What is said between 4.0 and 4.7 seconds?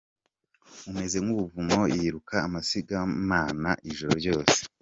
ryose